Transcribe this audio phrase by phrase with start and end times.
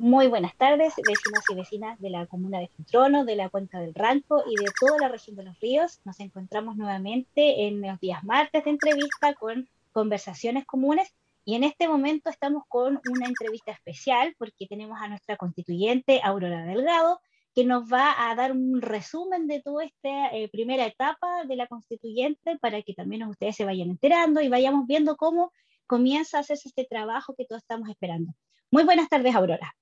[0.00, 3.94] Muy buenas tardes, vecinos y vecinas de la comuna de Futrono, de la cuenca del
[3.94, 6.00] Ranco y de toda la región de los ríos.
[6.04, 11.12] Nos encontramos nuevamente en los días martes de entrevista con conversaciones comunes
[11.44, 16.64] y en este momento estamos con una entrevista especial porque tenemos a nuestra constituyente Aurora
[16.64, 17.20] Delgado
[17.52, 21.66] que nos va a dar un resumen de toda esta eh, primera etapa de la
[21.66, 25.50] constituyente para que también ustedes se vayan enterando y vayamos viendo cómo
[25.88, 28.32] comienza a hacerse este trabajo que todos estamos esperando.
[28.70, 29.74] Muy buenas tardes, Aurora.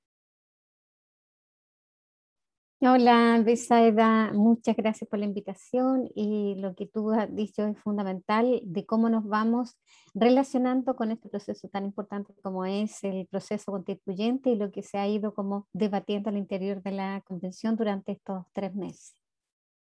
[2.79, 8.61] Hola, Besaida, muchas gracias por la invitación y lo que tú has dicho es fundamental
[8.65, 9.79] de cómo nos vamos
[10.15, 14.99] relacionando con este proceso tan importante como es el proceso constituyente y lo que se
[14.99, 19.15] ha ido como debatiendo al interior de la convención durante estos tres meses.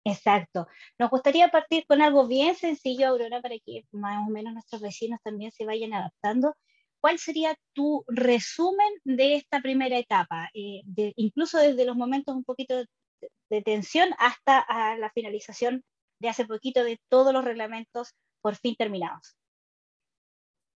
[0.04, 0.68] Exacto.
[0.96, 5.18] Nos gustaría partir con algo bien sencillo, Aurora, para que más o menos nuestros vecinos
[5.24, 6.54] también se vayan adaptando.
[7.04, 10.48] ¿Cuál sería tu resumen de esta primera etapa?
[10.54, 10.80] Eh,
[11.16, 12.82] incluso desde los momentos un poquito
[13.50, 14.64] de, tensión hasta
[14.96, 15.84] la finalización
[16.18, 19.36] de hace poquito de todos los reglamentos por fin terminados.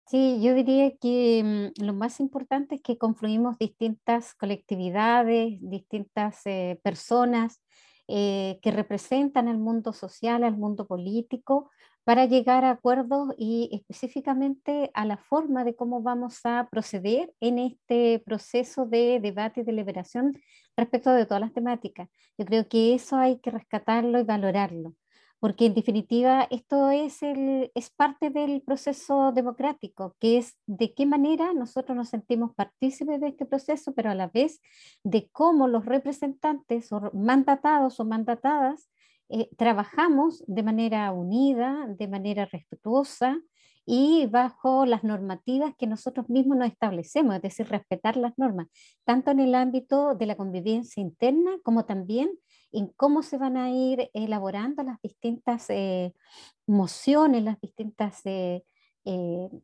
[0.06, 6.78] Sí, yo diría que mm, lo más importante es que confluimos distintas colectividades, distintas eh,
[6.84, 7.62] personas
[8.10, 11.72] eh, que representan el mundo social, al mundo político,
[12.08, 17.60] para llegar a acuerdos y específicamente a la forma de cómo vamos a proceder en
[17.60, 20.40] este proceso de debate y deliberación
[20.78, 22.08] respecto de todas las temáticas.
[22.38, 24.94] Yo creo que eso hay que rescatarlo y valorarlo,
[25.42, 27.20] porque en definitiva esto es,
[27.98, 33.46] parte del proceso democrático, que es de qué manera nosotros nos sentimos partícipes de este
[33.46, 34.62] proceso, pero a la vez
[35.04, 38.90] de cómo los representantes o mandatados o mandatadas
[39.30, 43.38] eh, trabajamos de manera unida, de manera respetuosa
[43.86, 48.68] y bajo las normativas que nosotros mismos nos establecemos, es decir, respetar las normas,
[49.06, 52.30] tanto en el ámbito de la convivencia interna como también
[52.72, 56.14] en cómo se van a ir elaborando las distintas eh,
[56.66, 58.64] mociones, las distintas eh,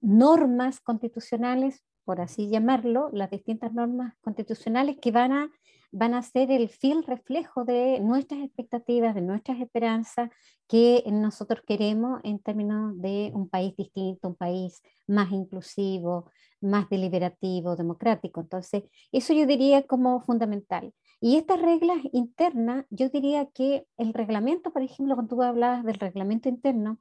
[0.02, 5.52] normas constitucionales, por así llamarlo, las distintas normas constitucionales que van a
[5.94, 10.32] van a ser el fiel reflejo de nuestras expectativas, de nuestras esperanzas
[10.68, 17.76] que nosotros queremos en términos de un país distinto, un país más inclusivo, más deliberativo,
[17.76, 18.42] democrático.
[18.42, 20.92] Entonces, eso yo diría como fundamental.
[21.22, 25.96] Y estas reglas internas, yo diría que el reglamento, por ejemplo, cuando tú hablabas del
[25.96, 26.98] reglamento interno,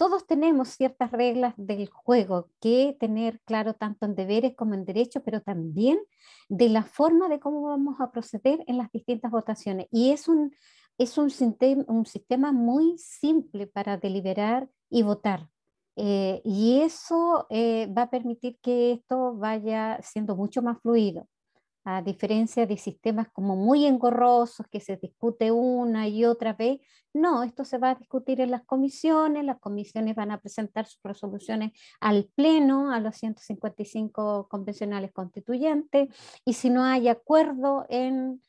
[0.00, 5.22] todos tenemos ciertas reglas del juego que tener claro tanto en deberes como en derechos,
[5.22, 5.98] pero también
[6.48, 9.88] de la forma de cómo vamos a proceder en las distintas votaciones.
[9.90, 10.54] Y es un,
[10.96, 15.50] es un, sistema, muy simple para deliberar y votar.
[15.96, 21.28] Eh, y eso eh, va a permitir que esto vaya siendo mucho más fluido
[21.96, 26.80] a diferencia de sistemas como muy engorrosos que se discute una y otra vez,
[27.12, 31.02] no, esto se va a discutir en las comisiones, las comisiones van a presentar sus
[31.02, 36.08] resoluciones al Pleno, a los 155 convencionales constituyentes,
[36.44, 38.40] y si no hay acuerdo en,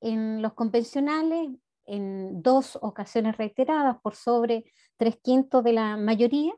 [0.00, 1.50] en los convencionales,
[1.86, 4.64] en dos ocasiones reiteradas por sobre
[4.96, 6.52] tres quintos de la mayoría,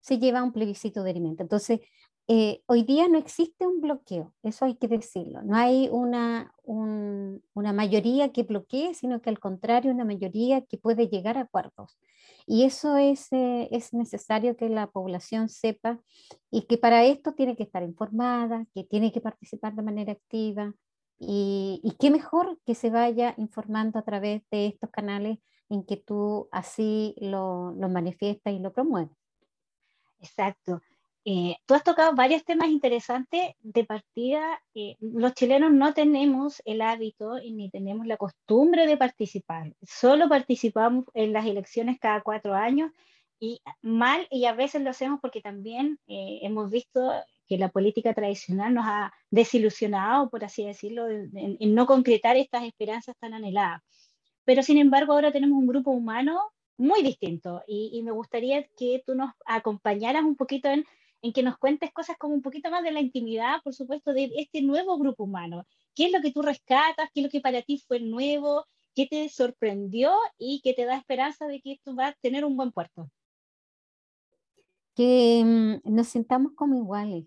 [0.00, 1.42] se lleva un plebiscito de alimento.
[1.42, 1.80] Entonces,
[2.28, 5.42] eh, hoy día no existe un bloqueo, eso hay que decirlo.
[5.42, 11.08] No hay una, una mayoría que bloquee, sino que al contrario, una mayoría que puede
[11.08, 11.98] llegar a acuerdos.
[12.44, 16.00] Y eso es, eh, es necesario que la población sepa
[16.50, 20.74] y que para esto tiene que estar informada, que tiene que participar de manera activa.
[21.18, 25.38] Y, y qué mejor que se vaya informando a través de estos canales
[25.68, 29.16] en que tú así lo, lo manifiestas y lo promueves.
[30.20, 30.80] Exacto.
[31.28, 33.50] Eh, tú has tocado varios temas interesantes.
[33.60, 39.74] De partida, eh, los chilenos no tenemos el hábito ni tenemos la costumbre de participar.
[39.82, 42.92] Solo participamos en las elecciones cada cuatro años
[43.40, 47.12] y mal, y a veces lo hacemos porque también eh, hemos visto
[47.48, 53.16] que la política tradicional nos ha desilusionado, por así decirlo, en, no concretar estas esperanzas
[53.18, 53.82] tan anheladas.
[54.44, 56.40] Pero sin embargo, ahora tenemos un grupo humano
[56.78, 60.86] muy distinto y, y me gustaría que tú nos acompañaras un poquito en
[61.22, 64.30] en que nos cuentes cosas como un poquito más de la intimidad, por supuesto, de
[64.36, 65.64] este nuevo grupo humano.
[65.94, 67.10] ¿Qué es lo que tú rescatas?
[67.12, 68.66] ¿Qué es lo que para ti fue nuevo?
[68.94, 72.56] ¿Qué te sorprendió y qué te da esperanza de que esto va a tener un
[72.56, 73.10] buen puerto?
[74.96, 77.26] que mm, nos sintamos como iguales,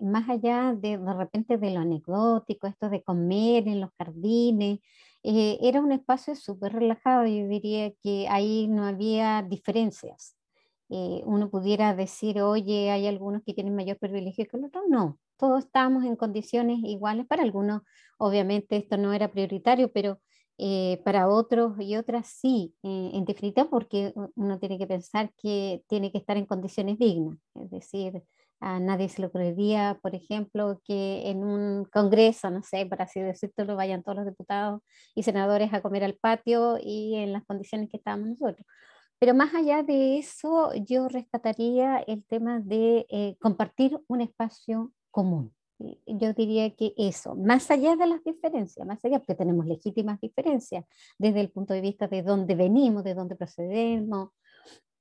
[0.00, 4.80] más allá de de repente de lo anecdótico, esto de comer en los jardines,
[5.22, 10.34] eh, era un espacio súper relajado, yo diría que ahí no había diferencias,
[10.90, 14.84] eh, uno pudiera decir, oye, hay algunos que tienen mayor privilegio que otros.
[14.88, 17.26] No, todos estamos en condiciones iguales.
[17.26, 17.82] Para algunos,
[18.18, 20.20] obviamente, esto no era prioritario, pero
[20.58, 25.82] eh, para otros y otras sí, eh, en definitiva, porque uno tiene que pensar que
[25.88, 27.38] tiene que estar en condiciones dignas.
[27.54, 28.22] Es decir,
[28.60, 33.20] a nadie se le ocurriría, por ejemplo, que en un congreso, no sé, para así
[33.20, 34.82] decirlo, vayan todos los diputados
[35.14, 38.66] y senadores a comer al patio y en las condiciones que estábamos nosotros.
[39.20, 45.52] Pero más allá de eso, yo rescataría el tema de eh, compartir un espacio común.
[46.06, 50.86] Yo diría que eso, más allá de las diferencias, más allá, porque tenemos legítimas diferencias
[51.18, 54.30] desde el punto de vista de dónde venimos, de dónde procedemos,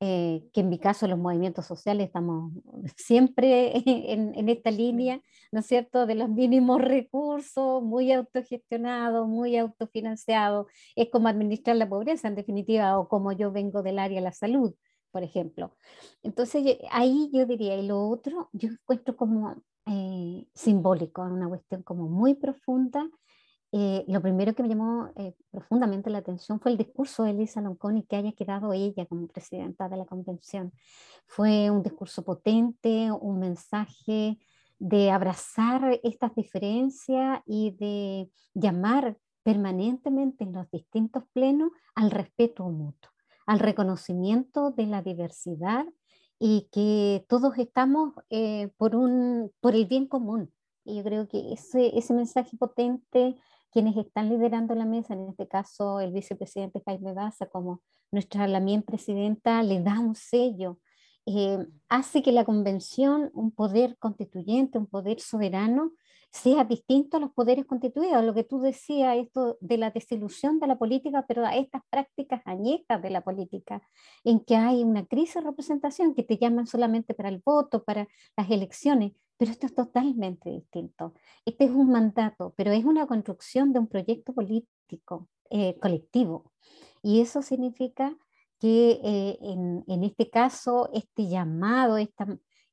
[0.02, 2.54] eh, que en mi caso los movimientos sociales estamos
[2.96, 10.68] siempre en, esta línea, ¿no es cierto?, de los mínimos recursos, muy autogestionados, muy autofinanciados.
[10.96, 14.32] Es como administrar la pobreza, en definitiva, o como yo vengo del área de la
[14.32, 14.74] salud,
[15.12, 15.76] por ejemplo.
[16.24, 22.08] Entonces, ahí yo diría, y lo otro, yo encuentro como eh, simbólico, una cuestión como
[22.08, 23.10] muy profunda,
[23.72, 27.62] eh, lo primero que me llamó eh, profundamente la atención fue el discurso de Elisa
[27.62, 30.74] Lonconi que haya quedado ella como presidenta de la convención.
[31.28, 34.40] Fue un discurso potente, un mensaje
[34.80, 43.12] de abrazar estas diferencias y de llamar permanentemente en los distintos plenos al respeto mutuo,
[43.46, 45.86] al reconocimiento de la diversidad
[46.40, 50.52] y que todos estamos eh, por, un, por el bien común.
[50.86, 53.36] Y yo creo que ese, ese mensaje potente
[53.72, 57.82] quienes están liderando la mesa, en este caso el vicepresidente Jaime Baza, como
[58.12, 60.80] nuestra Lamien presidenta, le da un sello,
[61.26, 65.92] eh, hace que la convención, un poder constituyente, un poder soberano,
[66.32, 70.68] sea distinto a los poderes constituidos, lo que tú decías, esto de la desilusión de
[70.68, 73.82] la política, pero a estas prácticas añejas de la política,
[74.24, 78.08] en que hay una crisis de representación, que te llaman solamente para el voto, para
[78.38, 81.14] las elecciones, pero esto es totalmente distinto.
[81.46, 86.52] Este es un mandato, pero es una construcción de un proyecto político eh, colectivo.
[87.02, 88.16] Y eso significa
[88.60, 92.28] que eh, en, en, este caso, este llamado, esta,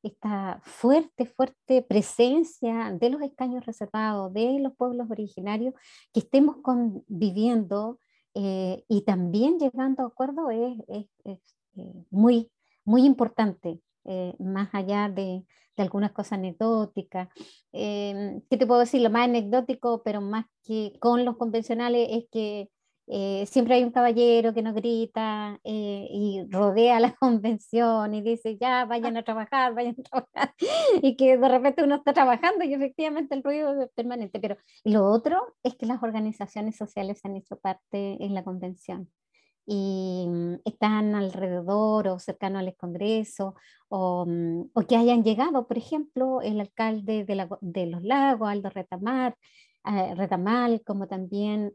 [0.06, 5.74] esta fuerte, fuerte presencia de los escaños reservados, de los pueblos originarios,
[6.12, 7.98] que estemos conviviendo
[8.34, 11.40] eh, y también llegando a acuerdo es, es, es
[12.10, 12.50] muy,
[12.84, 13.80] muy importante,
[14.38, 15.44] más allá de,
[15.76, 17.28] de algunas cosas anecdóticas.
[17.72, 19.02] Eh, ¿Qué te puedo decir?
[19.02, 22.70] Lo más anecdótico, pero más que con los convencionales, es que
[23.08, 28.56] eh, siempre hay un caballero que nos grita eh, y rodea la convención y dice,
[28.58, 30.54] ya, vayan a trabajar, vayan a trabajar,
[31.02, 34.40] y que de repente uno está trabajando y efectivamente el ruido es permanente.
[34.40, 39.08] Pero lo otro es que las organizaciones sociales han hecho parte en la convención
[39.66, 43.54] y mm, están alrededor o cercano al Congreso,
[43.88, 48.48] o, mm, o, que hayan llegado, por ejemplo, el alcalde de, la, de Los Lagos,
[48.48, 49.36] Aldo Retamar,
[49.84, 51.72] eh, Retamal, como también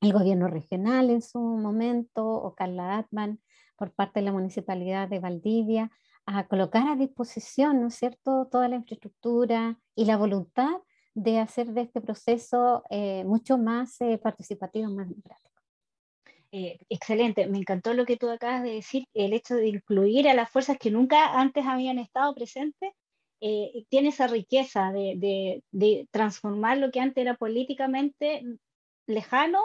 [0.00, 3.40] el gobierno regional en su momento, o Carla Atman,
[3.76, 5.90] por parte de la Municipalidad de Valdivia,
[6.26, 10.76] a colocar a disposición, ¿no es cierto?, toda la infraestructura y la voluntad
[11.14, 15.48] de hacer de este proceso eh, mucho más eh, participativo, más democrático.
[16.50, 20.34] Eh, excelente, me encantó lo que tú acabas de decir, el hecho de incluir a
[20.34, 22.92] las fuerzas que nunca antes habían estado presentes,
[23.40, 28.42] eh, tiene esa riqueza de, de, transformar lo que antes era políticamente
[29.06, 29.60] lejano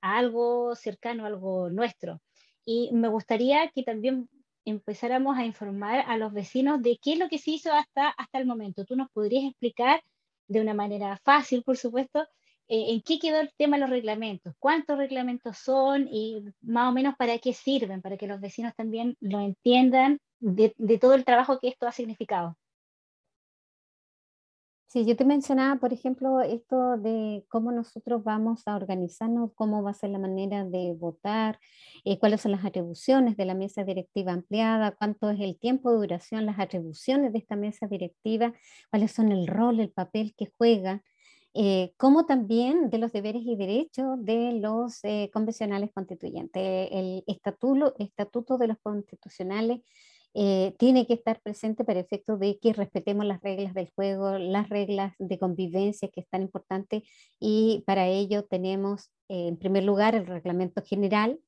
[0.00, 2.20] algo cercano, algo nuestro.
[2.64, 4.28] Y me gustaría que también
[4.64, 8.38] empezáramos a informar a los vecinos de qué es lo que se hizo hasta, hasta
[8.38, 8.84] el momento.
[8.84, 10.02] ¿Tú nos podrías explicar
[10.48, 12.26] de una manera fácil, por supuesto,
[12.68, 16.92] eh, en qué quedó el tema de los reglamentos, cuántos reglamentos son y más o
[16.92, 21.60] menos para qué sirven, para que los vecinos también lo entiendan de, todo el trabajo
[21.60, 22.56] que esto ha significado.
[24.88, 29.90] Sí, yo te mencionaba, por ejemplo, esto de cómo nosotros vamos a organizarnos, cómo va
[29.90, 31.58] a ser la manera de votar,
[32.04, 35.98] eh, cuáles son las atribuciones de la mesa directiva ampliada, cuánto es el tiempo de
[35.98, 38.52] duración, las atribuciones de esta mesa directiva,
[38.90, 41.02] cuáles son el rol, el papel que juega
[41.58, 46.88] eh, como también de los deberes y derechos de los eh, convencionales constituyentes.
[46.92, 49.80] El estatuto, estatuto de los constitucionales
[50.36, 54.68] eh, tiene que estar presente para efecto de que respetemos las reglas del juego, las
[54.68, 57.04] reglas de convivencia que es tan importante
[57.40, 61.40] y para ello tenemos en primer lugar el reglamento general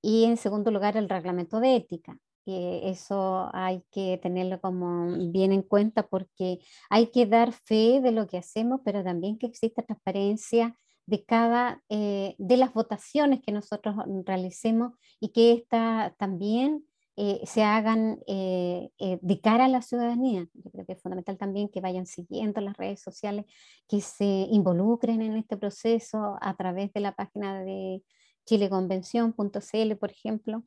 [0.00, 2.18] y en segundo lugar el reglamento de ética
[2.48, 8.26] eso hay que tenerlo como bien en cuenta porque hay que dar fe de lo
[8.26, 10.74] que hacemos, pero también que exista transparencia
[11.06, 16.84] de cada eh, de las votaciones que nosotros realicemos y que esta también
[17.20, 20.46] eh, se hagan eh, eh, de cara a la ciudadanía.
[20.54, 23.44] Yo creo que es fundamental también que vayan siguiendo las redes sociales,
[23.88, 28.04] que se involucren en este proceso a través de la página de
[28.46, 30.62] chileconvención.cl, por ejemplo,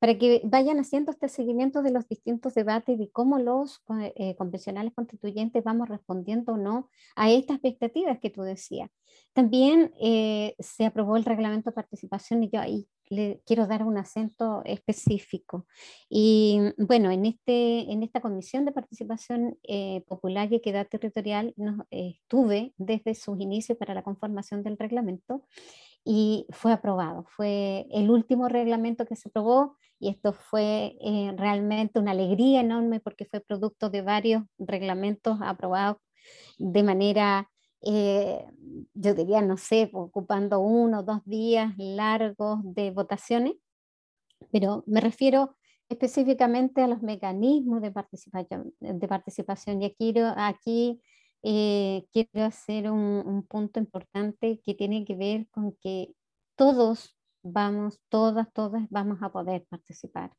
[0.00, 3.80] para que vayan haciendo este seguimiento de los distintos debates y cómo los
[4.16, 8.90] eh, convencionales constituyentes vamos respondiendo o no a estas expectativas que tú decías.
[9.32, 9.92] También
[10.58, 15.66] se aprobó el reglamento de participación y yo ahí le quiero dar un acento específico.
[16.08, 21.86] Y bueno, en, este, en esta comisión de participación eh, popular y equidad territorial nos,
[21.90, 25.42] estuve desde sus inicios para la conformación del reglamento
[26.04, 27.24] y fue aprobado.
[27.28, 33.00] Fue el último reglamento que se aprobó y esto fue eh, realmente una alegría enorme
[33.00, 35.98] porque fue producto de varios reglamentos aprobados
[36.58, 37.50] de manera,
[37.84, 38.44] eh,
[38.94, 43.54] yo diría, no sé, ocupando uno o dos días largos de votaciones,
[44.50, 45.56] pero me refiero
[45.88, 51.00] específicamente a los mecanismos de participación, de participación y aquí, aquí
[51.42, 56.14] eh, quiero hacer un, punto importante que tiene que ver con que
[56.56, 60.32] todos vamos, todas, todas vamos a poder participar.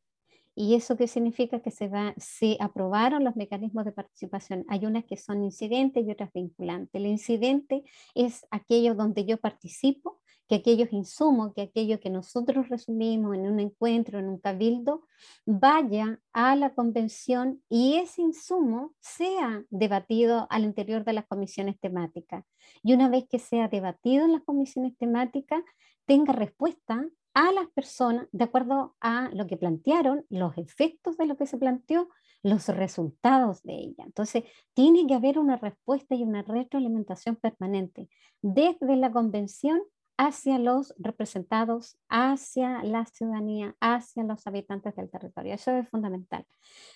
[0.55, 1.62] ¿Y eso qué significa?
[1.62, 4.65] Que se, va, se aprobaron los mecanismos de participación.
[4.69, 6.89] Hay unas que son incidentes y otras vinculantes.
[6.93, 7.83] El incidente
[8.13, 13.60] es aquello donde yo participo que aquellos insumos, que aquello que nosotros resumimos en un
[13.60, 15.07] encuentro, en un cabildo,
[15.45, 22.45] vaya a la convención y ese insumo sea debatido al interior de las comisiones temáticas.
[22.83, 25.63] Y una vez que sea debatido en las comisiones temáticas,
[26.05, 31.38] tenga respuesta a las personas de acuerdo a lo que plantearon, los efectos de lo
[31.38, 32.10] que se planteó,
[32.44, 34.04] los resultados de ella.
[34.06, 38.10] Entonces, tiene que haber una respuesta y una retroalimentación permanente
[38.42, 39.82] desde la convención
[40.18, 45.54] hacia los representados, hacia la ciudadanía, hacia los habitantes del territorio.
[45.54, 46.46] Eso es fundamental.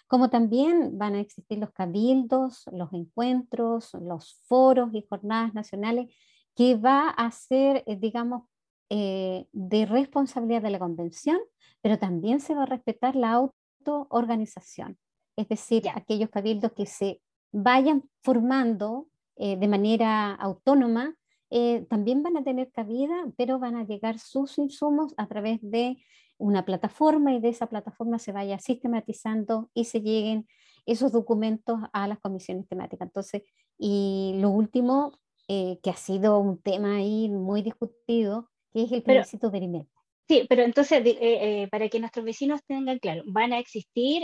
[0.07, 6.13] Como también van a existir los cabildos, los encuentros, los foros y jornadas nacionales
[6.55, 8.43] que va a ser, eh, digamos,
[8.89, 11.37] eh, de responsabilidad de la convención,
[11.81, 14.97] pero también se va a respetar la autoorganización,
[15.35, 21.15] es decir, aquellos cabildos que se vayan formando eh, de manera autónoma
[21.49, 25.97] eh, también van a tener cabida, pero van a llegar sus insumos a través de
[26.37, 30.47] una plataforma y de esa plataforma se vaya sistematizando y se lleguen
[30.85, 33.07] esos documentos a las comisiones temáticas.
[33.07, 33.43] Entonces,
[33.77, 35.13] y lo último,
[35.47, 39.91] eh, que ha sido un tema ahí muy discutido, que es el plebiscito de alimento.
[40.27, 44.23] Sí, pero entonces, eh, para que nuestros vecinos tengan claro, van a existir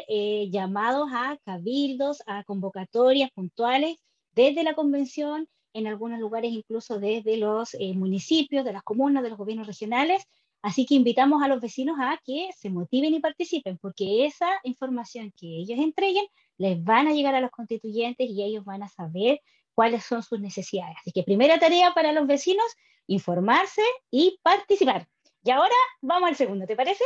[0.50, 3.98] llamados a cabildos, a convocatorias puntuales
[4.34, 9.30] desde la convención en algunos lugares incluso desde los eh, municipios, de las comunas, de
[9.30, 10.24] los gobiernos regionales.
[10.62, 15.34] Así que invitamos a los vecinos a que se motiven y participen, porque esa información
[15.38, 16.26] que ellos entreguen
[16.58, 19.42] les van a llegar a los constituyentes y ellos van a saber
[19.74, 20.96] cuáles son sus necesidades.
[21.00, 22.66] Así que primera tarea para los vecinos,
[23.08, 25.08] informarse y participar.
[25.44, 27.04] Y ahora vamos al segundo, ¿te parece?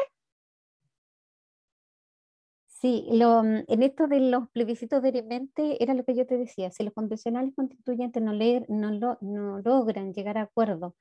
[2.80, 6.70] Sí, lo, en esto de los plebiscitos de mente era lo que yo te decía,
[6.70, 10.96] si los convencionales constituyentes no, no, no logran llegar a acuerdo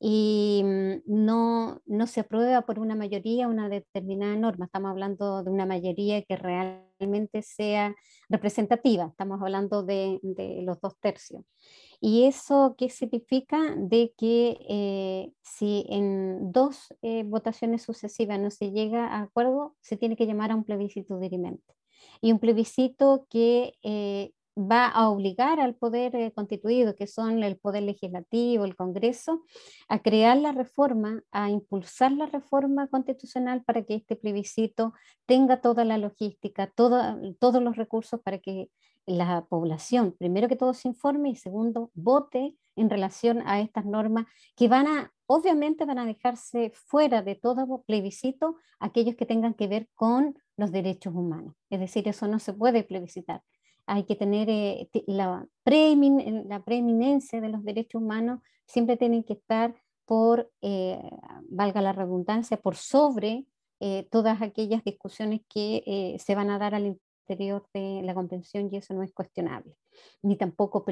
[0.00, 5.50] y mm, no, no se aprueba por una mayoría una determinada norma, estamos hablando de
[5.50, 7.94] una mayoría que realmente sea
[8.28, 11.44] representativa, estamos hablando de, de los dos tercios.
[12.00, 13.74] ¿Y eso qué significa?
[13.76, 19.96] De que eh, si en dos eh, votaciones sucesivas no se llega a acuerdo, se
[19.96, 21.74] tiene que llamar a un plebiscito dirimente.
[22.20, 27.84] Y un plebiscito que eh, va a obligar al poder constituido, que son el poder
[27.84, 29.44] legislativo, el Congreso,
[29.88, 34.92] a crear la reforma, a impulsar la reforma constitucional para que este plebiscito
[35.26, 38.70] tenga toda la logística, todos los recursos para que
[39.06, 44.26] la población, primero que todo, se informe y segundo, vote en relación a estas normas
[44.54, 49.66] que van a, obviamente van a dejarse fuera de todo plebiscito aquellos que tengan que
[49.66, 51.54] ver con los derechos humanos.
[51.70, 53.42] Es decir, eso no se puede plebiscitar.
[53.88, 59.74] Hay que tener eh, la, la preeminencia de los derechos humanos, siempre tienen que estar
[60.04, 61.00] por, eh,
[61.48, 63.46] valga la redundancia, por sobre
[63.80, 66.98] eh, todas aquellas discusiones que se van a dar al
[67.34, 69.76] de la convención y eso no es cuestionable,
[70.22, 70.84] ni tampoco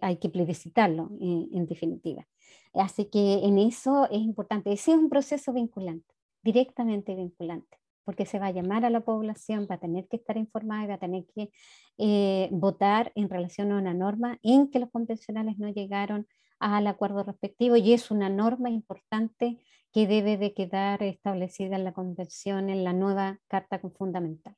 [0.00, 2.26] hay que plebiscitarlo en, definitiva.
[2.74, 4.72] Así que en eso es importante.
[4.72, 9.66] Ese es un proceso vinculante, directamente vinculante, porque se va a llamar a la población,
[9.70, 11.50] va a tener que estar informada y va a tener que
[11.98, 16.26] eh, votar en relación a una norma en que los convencionales no llegaron
[16.58, 19.58] al acuerdo respectivo y es una norma importante
[19.92, 24.56] que debe de quedar establecida en la convención, en la nueva Carta Fundamental.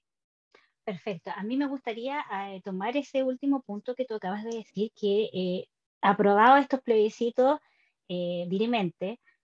[0.84, 1.32] Perfecto.
[1.34, 5.28] A mí me gustaría eh, tomar ese último punto que tú acabas de decir, que
[5.32, 5.66] eh,
[6.02, 7.58] aprobado estos plebiscitos
[8.08, 8.46] eh,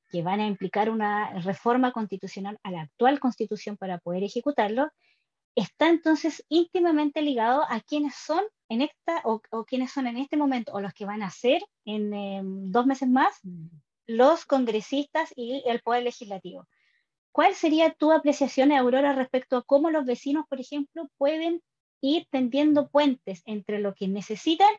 [0.08, 4.90] que van a implicar una reforma constitucional a la actual constitución para poder ejecutarlo,
[5.56, 10.72] está entonces íntimamente ligado a quienes son en esta o, quienes son en este momento
[10.72, 13.66] o los que van a ser en em, dos meses más mm.
[14.06, 16.66] los congresistas y el poder legislativo.
[17.32, 21.62] ¿Cuál sería tu apreciación, Aurora, respecto a cómo los vecinos, por ejemplo, pueden
[22.00, 24.70] ir tendiendo puentes entre lo que necesitan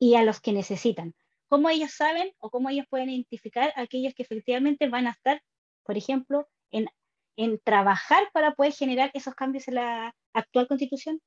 [0.00, 1.14] y a los que necesitan?
[1.52, 5.42] ¿Cómo ellos saben o cómo ellos pueden identificar a aquellos que efectivamente van a estar,
[5.84, 6.86] por ejemplo, en,
[7.36, 11.20] en trabajar para poder generar esos cambios en la actual constitución?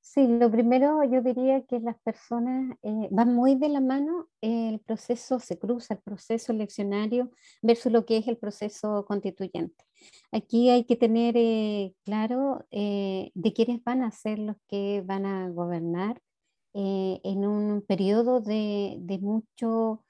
[0.00, 4.80] Sí, lo primero yo diría que las personas eh, van muy de la mano, el
[4.80, 7.30] proceso se cruza, el proceso eleccionario
[7.62, 9.84] versus lo que es el proceso constituyente.
[10.32, 15.26] Aquí hay que tener eh, claro eh, de quiénes van a ser los que van
[15.26, 16.20] a gobernar
[16.76, 20.04] en un periodo de, mucho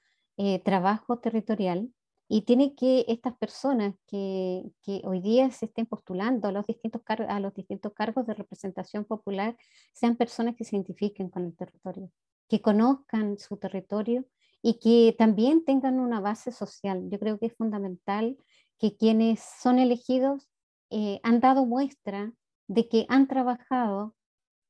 [0.63, 1.89] trabajo territorial
[2.29, 7.01] y tiene que estas personas que, que, hoy día se estén postulando a los, distintos
[7.07, 9.55] a los distintos cargos de representación popular
[9.93, 12.11] sean personas que se identifiquen con el territorio,
[12.49, 14.25] que conozcan su territorio
[14.61, 17.09] y que también tengan una base social.
[17.09, 18.37] Yo creo que es fundamental
[18.77, 20.49] que quienes son elegidos
[20.89, 22.33] eh, han dado muestra
[22.67, 24.15] de que han trabajado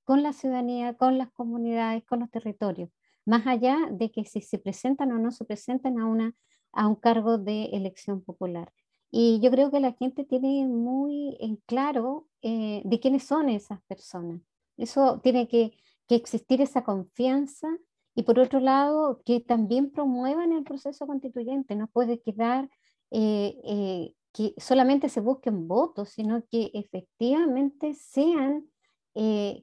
[0.07, 2.89] con la ciudadanía, con las comunidades, con los territorios,
[3.25, 6.33] más allá de que si se presentan o no se presentan a una
[6.71, 8.71] a un cargo de elección popular.
[9.11, 13.81] Y yo creo que la gente tiene muy en claro eh, de quiénes son esas
[13.83, 14.41] personas.
[14.77, 15.73] Eso tiene que,
[16.07, 17.67] que, existir esa confianza
[18.15, 21.75] y por otro lado que también promuevan el proceso constituyente.
[21.75, 22.69] No puede quedar
[23.11, 28.69] eh, eh, que solamente se busquen votos, sino que efectivamente sean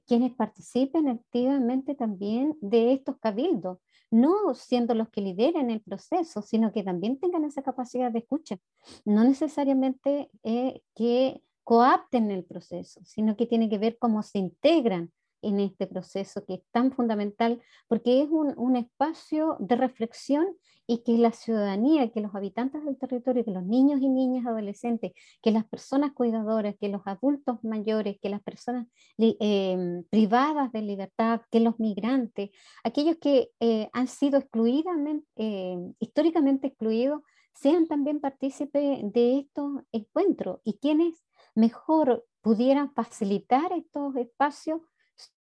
[0.06, 3.78] quienes participen activamente también de estos cabildos
[4.14, 8.58] no siendo los que lideren el proceso, sino que también tengan esa capacidad de escucha.
[9.04, 15.10] No necesariamente eh, que coapten el proceso, sino que tiene que ver cómo se integran
[15.43, 20.47] en este proceso que es tan fundamental porque es un, un, espacio de reflexión
[20.86, 25.12] y que la ciudadanía, que los habitantes del territorio, que los niños y niñas adolescentes,
[25.42, 28.86] que las personas cuidadoras, que los adultos mayores, que las personas
[29.18, 32.50] eh, privadas de libertad, que los migrantes,
[32.82, 37.23] aquellos que eh, han sido excluidamente, eh, históricamente excluidos,
[37.54, 44.80] sean también partícipes de estos encuentros y quienes mejor pudieran facilitar estos espacios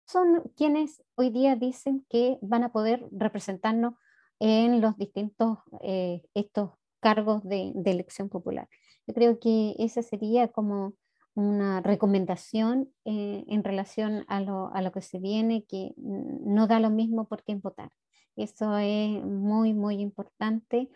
[0.07, 3.95] son quienes hoy día dicen que van a poder representarnos
[4.41, 6.71] en los distintos eh, estos
[7.01, 8.69] cargos de, elección popular.
[9.07, 10.95] Yo creo que esa sería como
[11.35, 16.81] una recomendación eh, en relación a lo, a lo, que se viene, que no da
[16.81, 17.91] lo mismo por quién votar.
[18.37, 20.89] Eso es muy, muy importante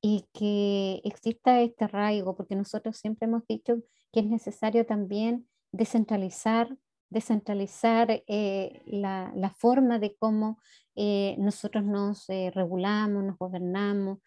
[0.00, 6.76] y que exista este arraigo, porque nosotros siempre hemos dicho que es necesario también descentralizar
[7.10, 10.58] descentralizar eh, la, la, forma de cómo
[10.96, 14.18] eh, nosotros nos eh, regulamos, nos gobernamos.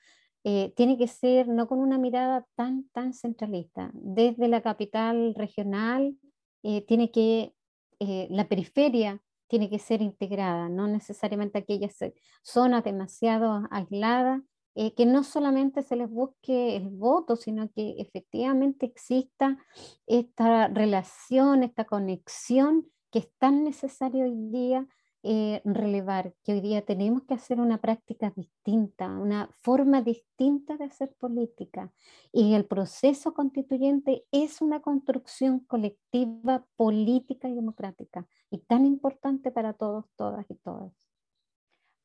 [0.44, 3.92] tiene que ser no con una mirada tan, tan centralista.
[3.94, 6.18] Desde la capital regional,
[6.88, 7.54] tiene que,
[8.30, 11.96] la periferia tiene que ser integrada, no necesariamente aquellas
[12.44, 14.42] zonas demasiado aisladas
[14.76, 19.60] eh, que no solamente se les busque el voto, sino que efectivamente exista
[20.08, 24.88] esta relación, esta conexión que es tan necesario hoy día
[25.24, 30.84] eh, relevar, que hoy día tenemos que hacer una práctica distinta, una forma distinta de
[30.84, 31.94] hacer política.
[32.34, 39.72] Y el proceso constituyente es una construcción colectiva, política y democrática, y tan importante para
[39.72, 40.92] todos, todas y todas.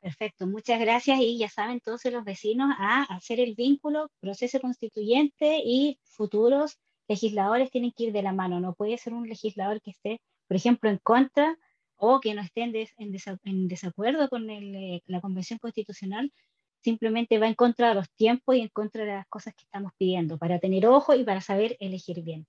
[0.01, 5.61] Perfecto, muchas gracias y ya saben todos los vecinos a hacer el vínculo, proceso constituyente
[5.65, 6.79] y futuros
[7.09, 8.61] legisladores tienen que ir de la mano.
[8.61, 11.59] No puede ser un legislador que esté, por ejemplo, en contra
[11.99, 16.33] o que no esté en, desacuerdo con eh, la Convención Constitucional,
[16.81, 19.93] simplemente va en contra de los tiempos y en contra de las cosas que estamos
[19.99, 22.47] pidiendo, para tener ojo y para saber elegir bien.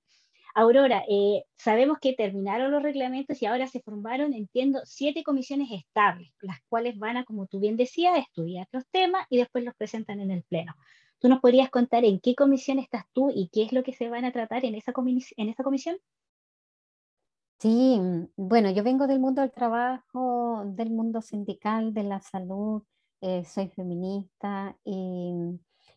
[0.56, 6.32] Aurora, eh, sabemos que terminaron los reglamentos y ahora se formaron, entiendo, siete comisiones estables,
[6.42, 10.20] las cuales van a, como tú bien decías, estudiar los temas y después los presentan
[10.20, 10.76] en el Pleno.
[11.20, 14.10] ¿Tú nos podrías contar en qué comisión estás tú y qué es lo que se
[14.10, 14.94] van a tratar en esa,
[15.38, 15.98] en esa comisión?
[17.62, 18.00] Sí,
[18.38, 22.84] bueno, yo vengo del mundo del trabajo, del mundo sindical, de la salud,
[23.19, 25.34] eh, soy feminista y,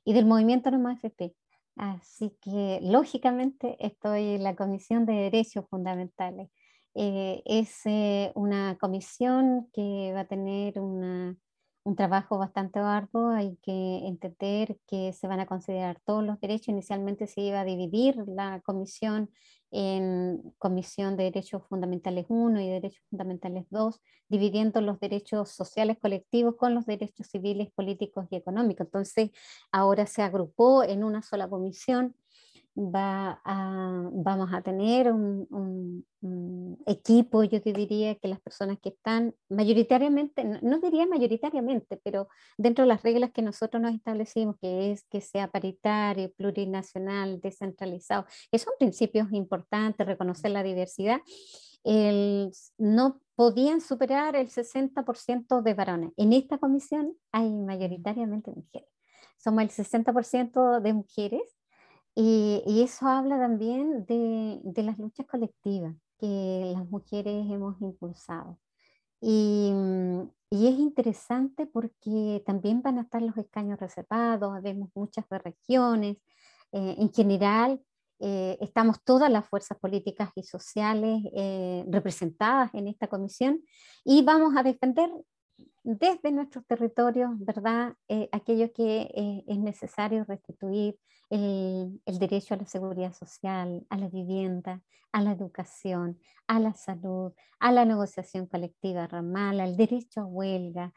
[0.05, 1.37] y del movimiento No FP.
[1.77, 6.51] Así que, lógicamente, estoy en la Comisión de Derechos Fundamentales.
[6.95, 11.37] Eh, es eh, una comisión que va a tener una
[11.85, 16.69] un trabajo bastante arduo, hay que entender que se van a considerar todos los derechos.
[16.69, 19.31] Inicialmente se iba a dividir la comisión
[19.73, 26.57] en Comisión de Derechos Fundamentales 1 y Derechos Fundamentales 2, dividiendo los derechos sociales colectivos
[26.57, 28.87] con los derechos civiles, políticos y económicos.
[28.87, 29.31] Entonces,
[29.73, 32.15] ahora se agrupó en una sola comisión
[32.77, 36.05] va a, vamos a tener un,
[36.87, 42.85] equipo, yo te diría que las personas que están mayoritariamente, no, diría mayoritariamente, pero dentro
[42.85, 48.59] de las reglas que nosotros nos establecimos, que es que sea paritario, plurinacional, descentralizado, que
[48.59, 51.21] son principios importantes, reconocer la diversidad,
[52.79, 56.13] no podían superar el 60% de varones.
[56.17, 58.89] En esta comisión hay mayoritariamente mujeres.
[59.39, 61.43] Somos el 60% de mujeres
[62.15, 68.59] y, eso habla también de, de, las luchas colectivas que las mujeres hemos impulsado.
[69.21, 75.29] Y, mm, y, es interesante porque también van a estar los escaños reservados, vemos muchas
[75.29, 76.17] de regiones.
[76.73, 77.81] Eh, en general,
[78.25, 83.61] eh, estamos todas las fuerzas políticas y sociales eh, representadas en esta comisión
[84.05, 85.11] y vamos a defender
[85.85, 87.95] desde nuestros territorios, ¿verdad?
[88.33, 90.97] aquello que es necesario restituir,
[91.33, 97.33] el, derecho a la seguridad social, a la vivienda, a la educación, a la salud,
[97.59, 100.93] a la negociación colectiva ramal, al derecho a huelga,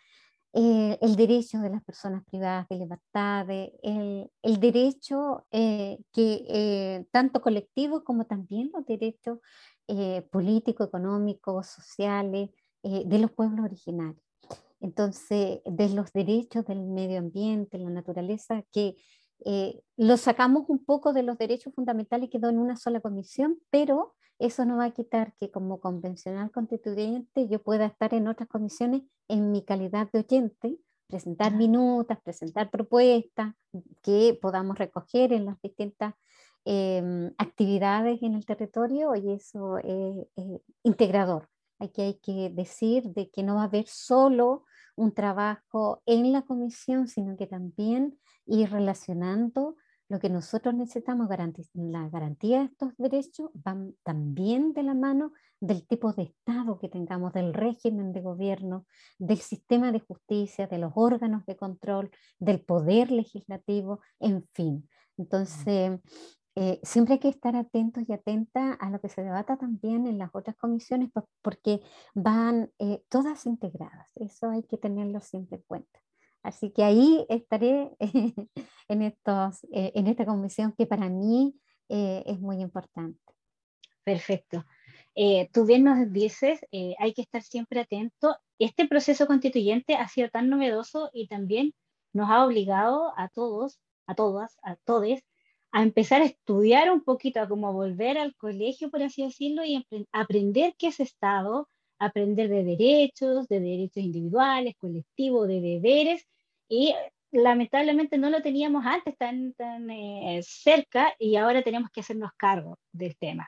[0.53, 7.05] eh, el derecho de las personas privadas de libertad, el, el, derecho eh, que eh,
[7.11, 9.39] tanto colectivo como también los derechos
[10.31, 12.49] políticos, económicos, sociales
[12.81, 14.24] de los pueblos originarios.
[14.85, 18.95] Entonces, de los derechos del medio ambiente, la naturaleza, que
[19.43, 23.57] eh, lo sacamos un poco de los derechos fundamentales y quedó en una sola comisión,
[23.71, 28.47] pero eso no va a quitar que como convencional constituyente yo pueda estar en otras
[28.47, 33.55] comisiones en mi calidad de oyente, presentar minutas, presentar propuestas
[34.03, 36.13] que podamos recoger en las distintas
[36.63, 41.49] em, actividades en el territorio y eso es, es integrador.
[41.79, 46.43] Aquí hay que decir de que no va a haber solo un trabajo en la
[46.43, 49.75] comisión, sino que también ir relacionando
[50.07, 51.29] lo que nosotros necesitamos,
[51.73, 56.89] la garantía de estos derechos van también de la mano del tipo de Estado que
[56.89, 58.85] tengamos, del régimen de gobierno,
[59.17, 64.87] del sistema de justicia, de los órganos de control, del poder legislativo, en fin.
[65.17, 65.99] Entonces,
[66.57, 70.17] eh, siempre hay que estar atentos y atentas a lo que se debata también en
[70.17, 71.09] las otras comisiones,
[71.41, 71.81] porque
[72.13, 74.09] van eh, todas integradas.
[74.15, 75.99] Eso hay que tenerlo siempre en cuenta.
[76.43, 77.91] Así que ahí estaré
[78.87, 81.55] en, estos, eh, en esta comisión que para mí
[81.87, 83.19] es muy importante.
[84.03, 84.65] Perfecto.
[85.53, 88.35] tú bien nos dices, hay que estar siempre atento.
[88.57, 91.75] Este proceso constituyente ha sido tan novedoso y también
[92.11, 95.19] nos ha obligado a todos, a todas, a todos,
[95.75, 99.85] a empezar a estudiar un poquito, a como volver al colegio, por así decirlo, y
[100.13, 101.67] aprender qué es Estado,
[101.99, 106.25] aprender de derechos, de derechos individuales, colectivos, de deberes,
[106.69, 106.95] y
[107.29, 112.79] lamentablemente no lo teníamos antes tan, tan eh, cerca y ahora tenemos que hacernos cargo
[112.93, 113.45] del tema.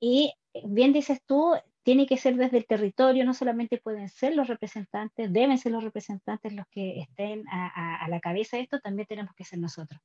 [0.00, 0.32] Y
[0.64, 1.54] bien dices tú,
[1.88, 5.82] tiene que ser desde el territorio, no solamente pueden ser los representantes, deben ser los
[5.82, 9.98] representantes los que estén a, la cabeza de esto, también tenemos que ser nosotros.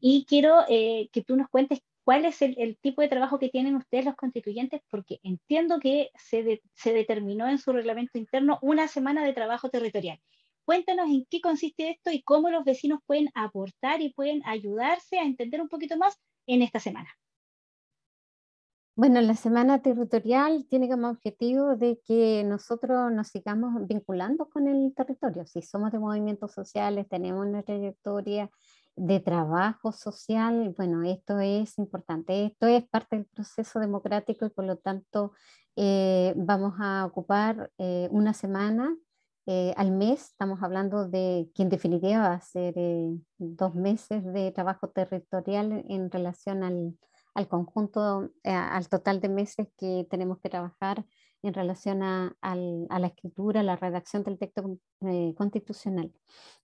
[0.00, 3.76] Y quiero eh, que tú nos cuentes cuál es el, tipo de trabajo que tienen
[3.76, 9.24] ustedes los constituyentes, porque entiendo que se, se determinó en su reglamento interno una semana
[9.24, 10.18] de trabajo territorial.
[10.64, 15.22] Cuéntanos en qué consiste esto y cómo los vecinos pueden aportar y pueden ayudarse a
[15.22, 17.08] entender un poquito más en esta semana.
[19.00, 24.92] Bueno, la semana territorial tiene como objetivo de que nosotros nos sigamos vinculando con el
[24.94, 25.46] territorio.
[25.46, 28.50] Si somos de movimientos sociales, tenemos una trayectoria
[28.96, 32.44] de trabajo social, bueno, esto es importante.
[32.44, 35.32] Esto es parte del proceso democrático y por lo tanto
[35.76, 38.94] eh, vamos a ocupar eh, una semana
[39.46, 40.32] eh, al mes.
[40.32, 42.74] Estamos hablando de que en definitiva va a ser
[43.38, 46.98] dos meses de trabajo territorial en relación al
[47.34, 51.04] al conjunto, eh, al total de meses que tenemos que trabajar
[51.42, 56.12] en relación a, la escritura, a la redacción del texto eh, constitucional.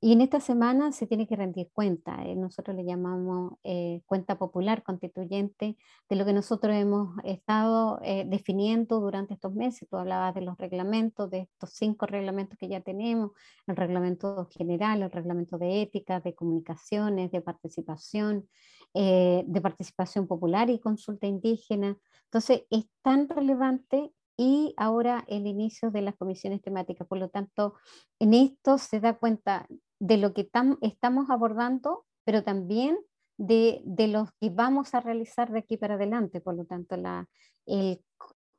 [0.00, 4.38] Y en esta semana se tiene que rendir cuenta, eh, nosotros le llamamos eh, cuenta
[4.38, 5.78] popular constituyente
[6.10, 9.88] de lo que nosotros hemos estado definiendo durante estos meses.
[9.88, 13.32] Tú hablabas de los reglamentos, de estos cinco reglamentos que ya tenemos,
[13.66, 18.48] el reglamento general, el reglamento de ética, de comunicaciones, de participación,
[18.94, 21.96] de participación popular y consulta indígena.
[22.24, 27.06] Entonces, es tan relevante y ahora el inicio de las comisiones temáticas.
[27.06, 27.74] Por lo tanto,
[28.18, 29.66] en esto se da cuenta
[29.98, 30.48] de lo que
[30.82, 32.98] estamos abordando, pero también
[33.38, 36.40] de, de lo que vamos a realizar de aquí para adelante.
[36.40, 37.28] Por lo tanto, la,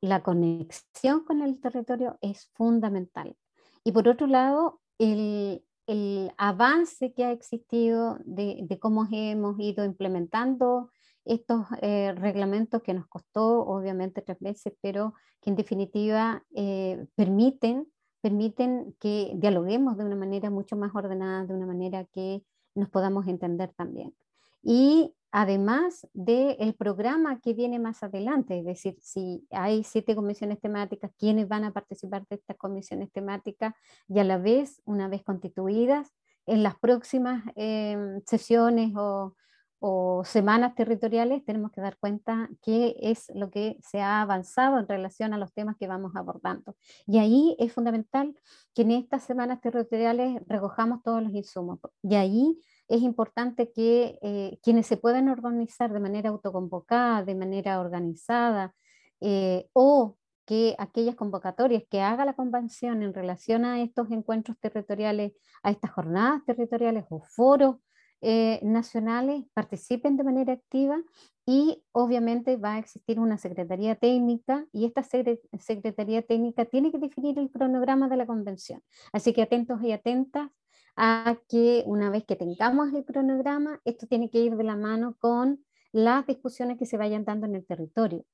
[0.00, 3.36] la conexión con el territorio es fundamental.
[3.84, 9.84] Y por otro lado, el, el avance que ha existido de, de, cómo hemos ido
[9.84, 10.90] implementando
[11.28, 17.86] estos eh, reglamentos que nos costó obviamente tres meses, pero que en definitiva eh, permiten,
[18.20, 22.42] permiten que dialoguemos de una manera mucho más ordenada, de una manera que
[22.74, 24.14] nos podamos entender también.
[24.62, 31.12] Y además del programa que viene más adelante, es decir, si hay siete comisiones temáticas,
[31.18, 33.74] quiénes van a participar de estas comisiones temáticas
[34.08, 36.12] y a la vez, una vez constituidas,
[36.46, 39.34] en las próximas eh, sesiones o,
[39.80, 44.88] o semanas territoriales, tenemos que dar cuenta qué es lo que se ha avanzado en
[44.88, 46.76] relación a los temas que vamos abordando.
[47.06, 48.34] Y ahí es fundamental
[48.74, 51.78] que en estas semanas territoriales recojamos todos los insumos.
[52.02, 57.80] Y ahí es importante que eh, quienes se puedan organizar de manera autoconvocada, de manera
[57.80, 58.74] organizada,
[59.20, 65.34] eh, o que aquellas convocatorias que haga la convención en relación a estos encuentros territoriales,
[65.62, 67.76] a estas jornadas territoriales o foros
[68.20, 71.00] eh, nacionales participen de manera activa
[71.46, 77.38] y obviamente va a existir una secretaría técnica y esta secretaría técnica tiene que definir
[77.38, 78.82] el cronograma de la convención.
[79.12, 80.50] Así que atentos y atentas
[80.96, 85.16] a que una vez que tengamos el cronograma, esto tiene que ir de la mano
[85.20, 88.24] con las discusiones que se vayan dando en el territorio.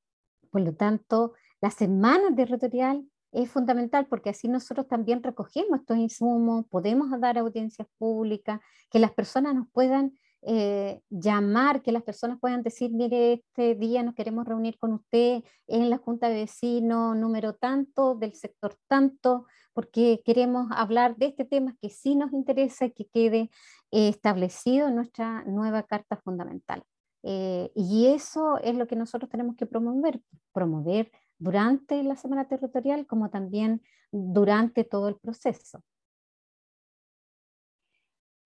[0.50, 6.66] Por lo tanto, la semana territorial es fundamental porque así nosotros también recogemos estos insumos,
[6.68, 12.62] podemos dar audiencias públicas, que las personas nos puedan eh, llamar, que las personas puedan
[12.62, 17.54] decir, mire, este día nos queremos reunir con usted en la Junta de Vecinos número
[17.54, 22.92] tanto, del sector tanto, porque queremos hablar de este tema que sí nos interesa y
[22.92, 23.50] que quede
[23.90, 26.84] eh, establecido en nuestra nueva Carta Fundamental.
[27.22, 30.20] Eh, y eso es lo que nosotros tenemos que promover,
[30.52, 31.10] promover
[31.44, 35.82] durante la semana territorial como también durante todo el proceso.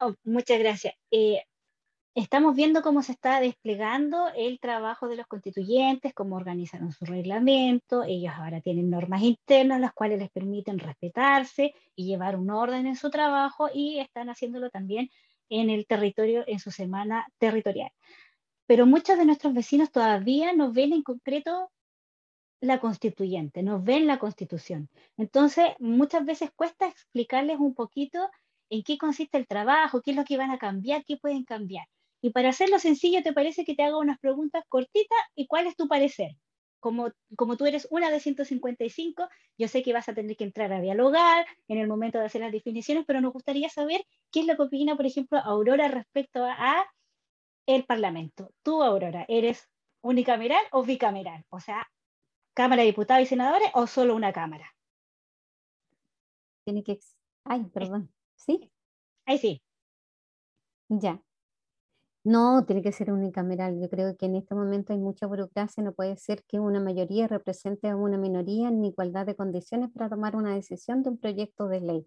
[0.00, 0.94] Oh, muchas gracias.
[1.10, 1.42] Eh,
[2.14, 8.02] estamos viendo cómo se está desplegando el trabajo de los constituyentes, cómo organizaron su reglamento.
[8.02, 12.96] Ellos ahora tienen normas internas, las cuales les permiten respetarse y llevar un orden en
[12.96, 15.08] su trabajo y están haciéndolo también
[15.48, 17.90] en el territorio, en su semana territorial.
[18.66, 21.70] Pero muchos de nuestros vecinos todavía no ven en concreto
[22.60, 24.88] la constituyente, no ven la constitución.
[25.16, 28.28] Entonces, muchas veces cuesta explicarles un poquito
[28.70, 31.86] en qué consiste el trabajo, qué es lo que van a cambiar, qué pueden cambiar.
[32.20, 35.76] Y para hacerlo sencillo, ¿te parece que te haga unas preguntas cortitas y cuál es
[35.76, 36.32] tu parecer?
[36.80, 40.72] Como, como tú eres una de 155, yo sé que vas a tener que entrar
[40.72, 44.46] a dialogar en el momento de hacer las definiciones, pero nos gustaría saber qué es
[44.46, 46.86] lo que opina, por ejemplo, Aurora respecto a, a
[47.66, 48.52] el Parlamento.
[48.62, 49.68] Tú, Aurora, ¿eres
[50.02, 51.44] unicameral o bicameral?
[51.50, 51.86] O sea,
[52.58, 54.74] Cámara de Diputados y Senadores o solo una Cámara?
[56.64, 56.98] Tiene que...
[57.44, 58.12] Ay, perdón.
[58.34, 58.72] ¿Sí?
[59.26, 59.62] Ahí sí.
[60.88, 61.22] Ya.
[62.24, 63.80] No, tiene que ser unicameral.
[63.80, 65.84] Yo creo que en este momento hay mucha burocracia.
[65.84, 70.08] No puede ser que una mayoría represente a una minoría en igualdad de condiciones para
[70.08, 72.06] tomar una decisión de un proyecto de ley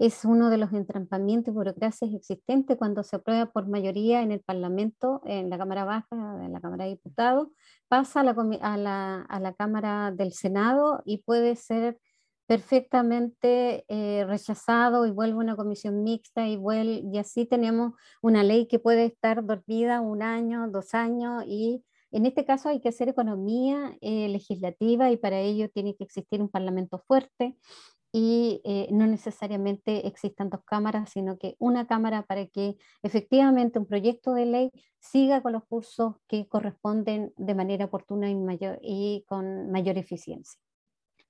[0.00, 4.40] es uno de los entrampamientos y burocracias existentes cuando se aprueba por mayoría en el
[4.40, 7.48] Parlamento, en la Cámara Baja, en la Cámara de Diputados,
[7.86, 11.98] pasa a la, a la, Cámara del Senado y puede ser
[12.46, 18.42] perfectamente eh, rechazado y vuelve a una comisión mixta y, vuelve, y así tenemos una
[18.42, 22.88] ley que puede estar dormida un año, dos años y en este caso hay que
[22.88, 27.54] hacer economía eh, legislativa y para ello tiene que existir un parlamento fuerte
[28.12, 33.86] y eh, no necesariamente existan dos cámaras, sino que una cámara para que efectivamente un
[33.86, 39.24] proyecto de ley siga con los cursos que corresponden de manera oportuna y, mayor, y
[39.28, 40.60] con mayor eficiencia.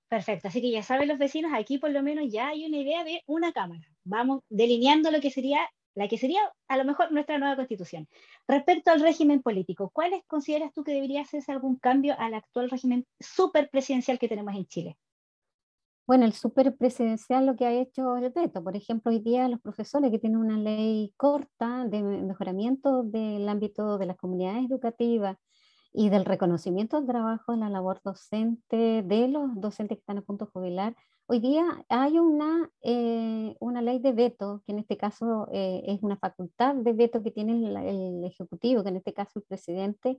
[0.09, 3.05] Perfecto, así que ya saben los vecinos, aquí por lo menos ya hay una idea
[3.05, 3.87] de una cámara.
[4.03, 5.61] Vamos delineando lo que sería,
[5.95, 8.09] la que sería a lo mejor nuestra nueva constitución.
[8.49, 13.07] Respecto al régimen político, ¿cuáles consideras tú que debería hacerse algún cambio al actual régimen
[13.21, 14.97] superpresidencial que tenemos en Chile?
[16.11, 20.11] Bueno, el superpresidencial lo que ha hecho el veto, por ejemplo, hoy día los profesores
[20.11, 25.37] que tienen una ley corta de mejoramiento del ámbito de las comunidades educativas
[25.93, 30.23] y del reconocimiento del trabajo en la labor docente de los docentes que están a
[30.23, 30.97] punto de jubilar,
[31.27, 36.03] hoy día hay una, eh, una ley de veto, que en este caso eh, es
[36.03, 40.19] una facultad de veto que tiene el, Ejecutivo, que en este caso el presidente,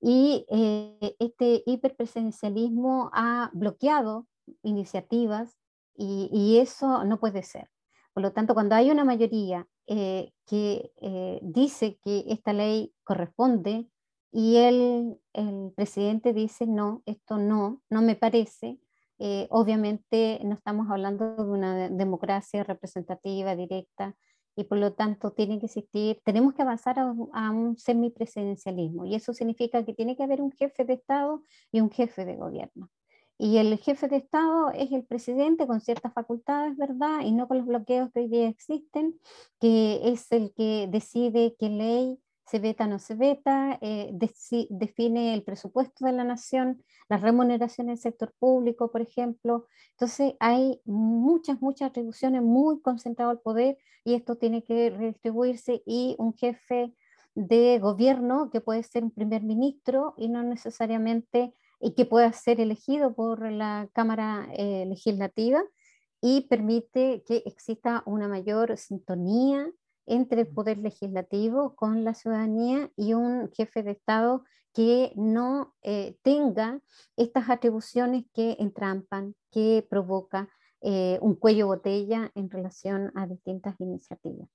[0.00, 4.26] y eh, este hiperpresidencialismo ha bloqueado
[4.62, 5.56] iniciativas
[5.96, 7.68] y, eso no puede ser.
[8.12, 13.88] Por lo tanto, cuando hay una mayoría eh, que eh, dice que esta ley corresponde
[14.30, 18.78] y el, el, presidente dice no, esto no, no me parece,
[19.18, 24.14] eh, obviamente no estamos hablando de una democracia representativa, directa,
[24.54, 29.14] y por lo tanto tiene que existir, tenemos que avanzar a, a, un semipresidencialismo, y
[29.14, 32.90] eso significa que tiene que haber un jefe de Estado y un jefe de gobierno.
[33.38, 37.20] Y el jefe de Estado es el presidente con ciertas facultades, ¿verdad?
[37.22, 39.18] Y no con los bloqueos que hoy día existen,
[39.60, 44.10] que es el que decide qué ley se veta o no se veta, eh,
[44.70, 49.66] define el presupuesto de la nación, las remuneraciones del sector público, por ejemplo.
[49.92, 56.16] Entonces hay muchas, muchas atribuciones muy concentrado al poder y esto tiene que redistribuirse y
[56.18, 56.94] un jefe
[57.34, 62.60] de gobierno que puede ser un primer ministro y no necesariamente y que pueda ser
[62.60, 65.62] elegido por la Cámara eh, Legislativa
[66.20, 69.70] y permite que exista una mayor sintonía
[70.06, 76.16] entre el poder legislativo con la ciudadanía y un jefe de Estado que no eh,
[76.22, 76.80] tenga
[77.16, 80.48] estas atribuciones que entrampan, que provoca
[80.80, 84.48] eh, un cuello botella en relación a distintas iniciativas.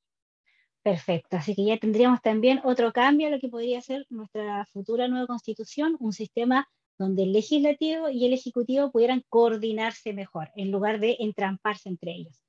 [0.81, 5.07] Perfecto, así que ya tendríamos también otro cambio a lo que podría ser nuestra futura
[5.07, 10.99] nueva constitución, un sistema donde el legislativo y el ejecutivo pudieran coordinarse mejor en lugar
[10.99, 12.43] de entramparse entre ellos.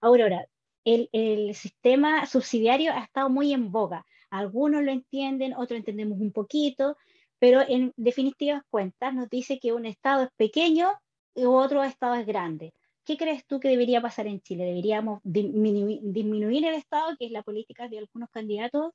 [0.00, 0.46] Aurora,
[0.84, 4.04] el, sistema subsidiario ha estado muy en boga.
[4.30, 6.96] Algunos lo entienden, otros entendemos un poquito,
[7.38, 10.90] pero en definitivas cuentas nos dice que un Estado es pequeño
[11.34, 12.72] y otro Estado es grande.
[13.04, 14.64] ¿Qué crees tú que debería pasar en Chile?
[14.64, 18.92] ¿Deberíamos disminuir el Estado, que es la política de algunos candidatos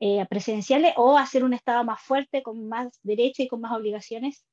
[0.00, 4.44] eh, presidenciales, o hacer un Estado más fuerte, con más derechos y con más obligaciones?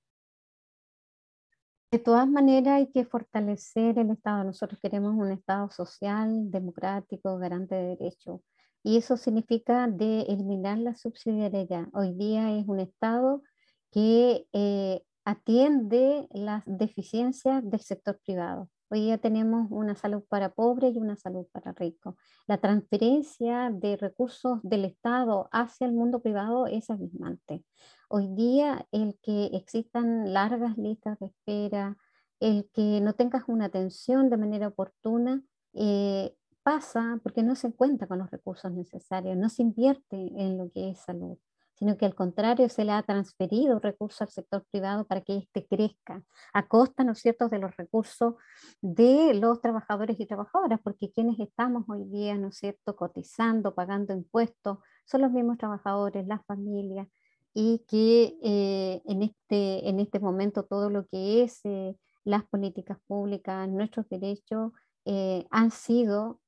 [1.91, 4.43] De todas maneras hay que fortalecer el Estado.
[4.43, 8.41] Nosotros queremos un Estado social, democrático, garante de derechos.
[8.84, 11.88] Y eso significa de eliminar la subsidiariedad.
[11.93, 13.43] Hoy día es un Estado
[13.91, 18.69] que eh, atiende las deficiencias del sector privado.
[18.93, 22.13] Hoy día tenemos una salud para pobres y una salud para ricos.
[22.45, 27.65] La transferencia de recursos del Estado hacia el mundo privado es abismante.
[28.08, 31.97] Hoy día el que existan largas listas de espera,
[32.39, 35.41] el que no tengas una atención de manera oportuna,
[35.73, 40.69] eh, pasa porque no se cuenta con los recursos necesarios, no se invierte en lo
[40.69, 41.39] que es salud,
[41.73, 45.65] sino que al contrario se le ha transferido recursos al sector privado para que éste
[45.67, 48.36] crezca, a costa, ¿no es cierto?, de los recursos
[48.81, 54.13] de los trabajadores y trabajadoras, porque quienes estamos hoy día, ¿no es cierto?, cotizando, pagando
[54.13, 57.07] impuestos, son los mismos trabajadores, las familias,
[57.53, 62.97] y que eh, en, este, en este momento todo lo que es eh, las políticas
[63.05, 64.71] públicas, nuestros derechos,
[65.05, 66.39] eh, han sido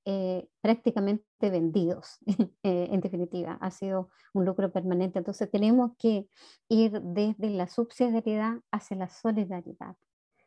[0.62, 2.20] prácticamente vendidos,
[2.64, 5.20] en definitiva, ha sido un lucro permanente.
[5.20, 6.28] Entonces tenemos que
[6.70, 9.96] ir desde la subsidiariedad hacia la solidaridad,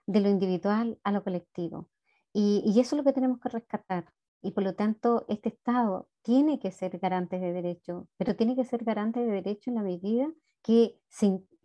[0.07, 1.89] de lo individual a lo colectivo.
[2.33, 4.07] Y, y eso es lo que tenemos que rescatar.
[4.43, 8.65] Y por lo tanto, este Estado tiene que ser garante de derecho, pero tiene que
[8.65, 10.31] ser garante de derecho en la medida
[10.63, 11.01] que,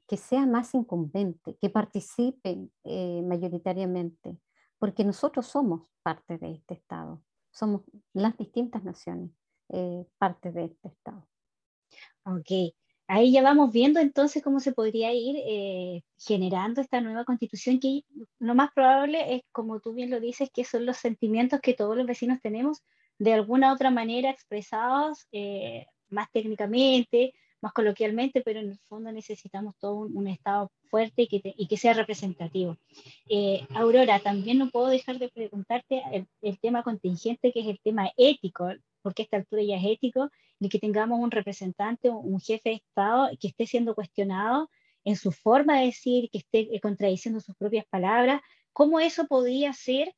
[0.07, 4.37] que sea más incumbente, que participen eh, mayoritariamente,
[4.83, 9.31] porque nosotros somos parte de este Estado, somos las distintas naciones
[9.69, 11.25] eh, parte de este Estado.
[12.25, 12.75] Ok,
[13.07, 18.01] ahí ya vamos viendo entonces cómo se podría ir eh, generando esta nueva constitución que
[18.39, 21.95] lo más probable es, como tú bien lo dices, que son los sentimientos que todos
[21.95, 22.83] los vecinos tenemos
[23.19, 25.29] de alguna otra manera expresados
[26.09, 31.53] más técnicamente más coloquialmente, pero en el fondo necesitamos todo un, Estado fuerte y que,
[31.57, 32.77] y que sea representativo.
[33.29, 36.03] Eh, Aurora, también no puedo dejar de preguntarte
[36.41, 38.69] el, tema contingente, que es el tema ético,
[39.01, 42.75] porque a esta altura ya es ético, de que tengamos un representante, un jefe de
[42.75, 44.69] Estado que esté siendo cuestionado
[45.05, 48.41] en su forma de decir, que esté contradiciendo sus propias palabras,
[48.73, 50.13] ¿cómo eso podría ser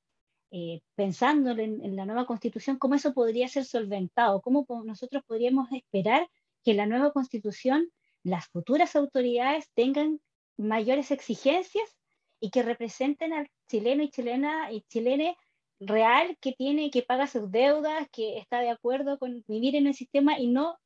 [0.49, 5.71] eh, pensando en, en, la nueva constitución, cómo eso podría ser solventado, cómo nosotros podríamos
[5.71, 6.27] esperar
[6.65, 7.89] que la nueva constitución
[8.25, 10.19] las futuras autoridades tengan
[10.57, 11.95] mayores exigencias
[12.39, 15.37] y que representen al chileno y chilena y chilene
[15.79, 19.93] real que tiene, que paga sus deudas, que está de acuerdo con vivir en el
[19.93, 20.77] sistema y no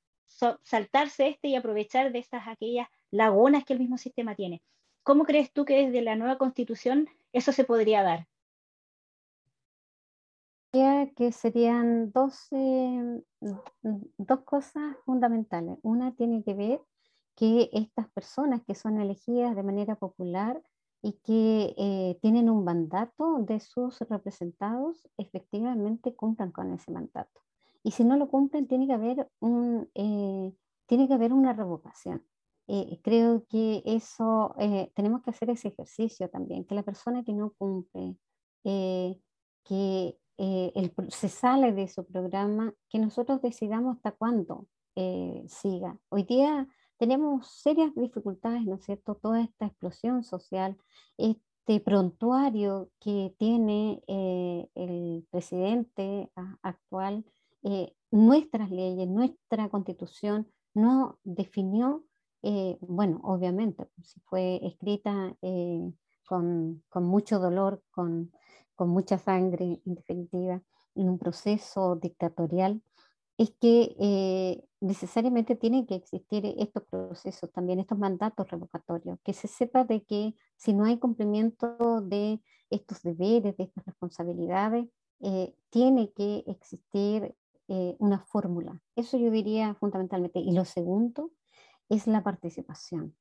[0.63, 4.61] saltarse este y aprovechar de estas aquellas lagunas que el mismo sistema tiene.
[5.03, 8.27] ¿Cómo crees tú que desde la nueva constitución eso se podría dar?
[10.72, 13.22] Que serían dos, eh,
[14.17, 15.80] dos cosas fundamentales.
[15.82, 16.82] Una tiene que ver
[17.36, 20.61] que estas personas que son elegidas de manera popular
[21.01, 27.41] y que eh, tienen un mandato de sus representados, efectivamente cumplan con ese mandato.
[27.84, 30.53] Y si no lo cumplen, tiene que haber, un, eh,
[30.86, 32.26] tiene que haber una revocación.
[33.03, 34.53] creo que eso,
[34.93, 38.17] tenemos que hacer ese ejercicio también, que la persona que no cumple,
[38.63, 40.72] que eh,
[41.10, 46.00] se sale de su programa, que nosotros decidamos hasta cuándo eh, siga.
[46.08, 46.66] Hoy día
[46.98, 49.16] tenemos serias dificultades, ¿no es cierto?
[49.16, 50.78] Toda esta explosión social,
[51.18, 56.32] este prontuario que tiene eh, el presidente
[56.62, 57.26] actual,
[58.10, 62.06] nuestras leyes, nuestra constitución no definió,
[62.80, 65.36] bueno, obviamente, si fue escrita
[66.26, 68.32] con, con mucho dolor, con
[68.80, 70.61] con mucha sangre, en definitiva,
[70.95, 72.82] en un proceso dictatorial,
[73.38, 79.49] es que eh, necesariamente tienen que existir estos procesos también, estos mandatos revocatorios, que se
[79.49, 84.88] sepa de que si no hay cumplimiento de estos deberes, de estas responsabilidades,
[85.19, 87.36] eh, tiene que existir
[87.67, 88.82] eh, una fórmula.
[88.95, 90.39] Eso yo diría fundamentalmente.
[90.39, 91.32] Y lo segundo
[91.89, 93.13] es la participación.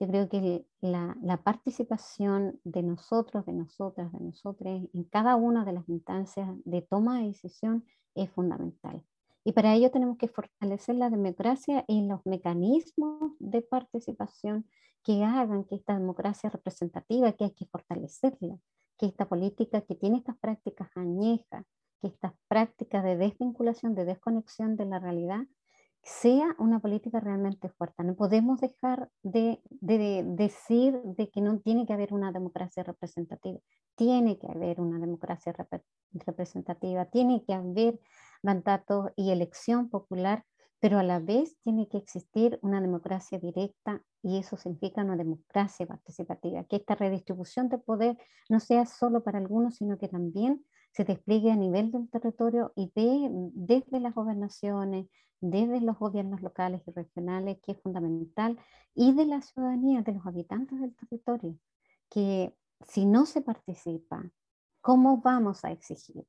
[0.00, 5.64] Yo creo que la, la, participación de nosotros, de nosotras, de nosotros en cada una
[5.64, 7.84] de las instancias de toma de decisión
[8.14, 9.04] es fundamental.
[9.44, 14.66] Y para ello tenemos que fortalecer la democracia y los mecanismos de participación
[15.02, 18.58] que hagan que esta democracia representativa, que hay que fortalecerla,
[18.98, 21.64] que esta política que tiene estas prácticas añejas,
[22.00, 25.46] que estas prácticas de desvinculación, de desconexión de la realidad,
[26.08, 28.02] sea una política realmente fuerte.
[28.02, 33.58] No podemos dejar de, decir de que no tiene que haber una democracia representativa.
[33.94, 35.54] Tiene que haber una democracia
[36.12, 38.00] representativa, tiene que haber
[38.42, 40.44] mandato y elección popular,
[40.80, 45.86] pero a la vez tiene que existir una democracia directa y eso significa una democracia
[45.86, 48.16] participativa, que esta redistribución de poder
[48.48, 52.90] no sea solo para algunos, sino que también se despliegue a nivel del territorio y
[52.94, 55.06] de, desde las gobernaciones,
[55.40, 58.58] desde los gobiernos locales y regionales, que es fundamental,
[58.94, 61.56] y de la ciudadanía, de los habitantes del territorio,
[62.10, 62.54] que
[62.86, 64.30] si no se participa,
[64.80, 66.26] ¿cómo vamos a exigir?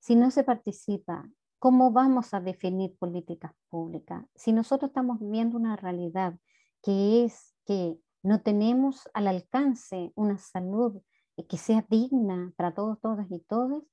[0.00, 1.28] Si no se participa,
[1.58, 4.24] ¿cómo vamos a definir políticas públicas?
[4.34, 6.38] Si nosotros estamos viviendo una realidad
[6.82, 11.00] que es que no tenemos al alcance una salud
[11.44, 13.84] que sea digna para todos, todas y todos,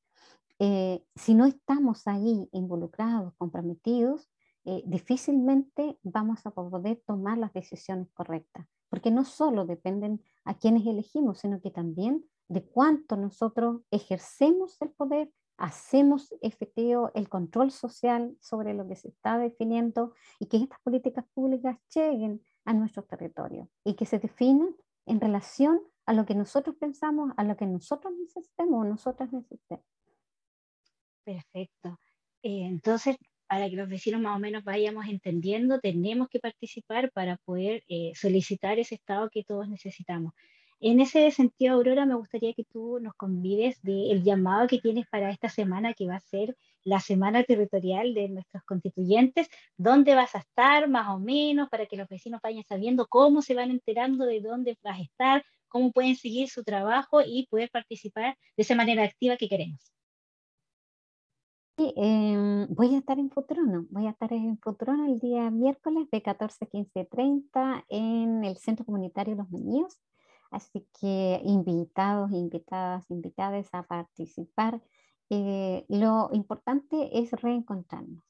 [0.59, 4.29] eh, si no estamos ahí involucrados, comprometidos,
[4.65, 10.85] eh, difícilmente vamos a poder tomar las decisiones correctas, porque no solo dependen a quienes
[10.85, 18.35] elegimos, sino que también de cuánto nosotros ejercemos el poder, hacemos efectivo el control social
[18.39, 23.69] sobre lo que se está definiendo y que estas políticas públicas lleguen a nuestro territorio
[23.83, 24.75] y que se definan
[25.05, 29.85] en relación a lo que nosotros pensamos, a lo que nosotros necesitemos nosotras necesitemos.
[31.23, 31.99] Perfecto.
[32.41, 33.15] Eh, entonces,
[33.47, 38.11] para que los vecinos más o menos vayamos entendiendo, tenemos que participar para poder eh,
[38.15, 40.33] solicitar ese estado que todos necesitamos.
[40.85, 45.29] En ese sentido, Aurora, me gustaría que tú nos convides del llamado que tienes para
[45.29, 49.47] esta semana, que va a ser la semana territorial de nuestros constituyentes,
[49.77, 53.55] dónde vas a estar más o menos, para que los vecinos vayan sabiendo cómo se
[53.55, 58.37] van enterando de dónde vas a estar, cómo pueden seguir su trabajo y poder participar
[58.55, 59.91] de esa manera activa que queremos.
[61.75, 66.07] Sí, em, voy a estar en Futrono, voy a estar en Futrono el día miércoles
[66.11, 69.99] de 14 a 15.30 en el Centro Comunitario Los Niños,
[70.51, 74.79] así que invitados, invitadas, invitadas a participar.
[75.31, 78.23] Eh, lo importante es reencontrarnos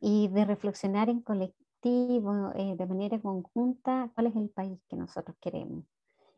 [0.00, 5.36] y de reflexionar en colectivo, eh, de manera conjunta, cuál es el país que nosotros
[5.40, 5.86] queremos.